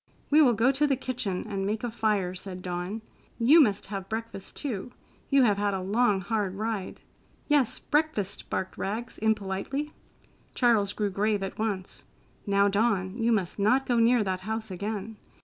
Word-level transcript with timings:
"We 0.31 0.41
will 0.41 0.53
go 0.53 0.71
to 0.71 0.87
the 0.87 0.95
kitchen 0.95 1.45
and 1.47 1.63
make 1.63 1.83
a 1.83 1.91
fire," 1.91 2.33
said 2.33 2.63
Dawn. 2.63 3.03
"You 3.37 3.61
must 3.61 3.85
have 3.85 4.09
breakfast, 4.09 4.55
too. 4.55 4.93
You 5.29 5.43
have 5.43 5.59
had 5.59 5.75
a 5.75 5.79
long, 5.79 6.21
hard 6.21 6.55
ride." 6.55 7.01
"Yes, 7.47 7.77
breakfast!" 7.77 8.49
barked 8.49 8.79
Rags 8.79 9.19
impolitely. 9.19 9.93
Charles 10.55 10.93
grew 10.93 11.11
grave 11.11 11.43
at 11.43 11.59
once. 11.59 12.05
"Now, 12.47 12.67
Dawn, 12.67 13.15
you 13.15 13.31
must 13.31 13.59
not 13.59 13.85
go 13.85 13.97
near 13.99 14.23
that 14.23 14.41
house 14.41 14.71
again. 14.71 15.17